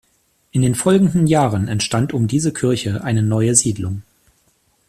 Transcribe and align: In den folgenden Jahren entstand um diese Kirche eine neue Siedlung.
In 0.51 0.63
den 0.63 0.73
folgenden 0.73 1.27
Jahren 1.27 1.67
entstand 1.67 2.11
um 2.11 2.25
diese 2.27 2.51
Kirche 2.51 3.03
eine 3.03 3.21
neue 3.21 3.53
Siedlung. 3.53 4.01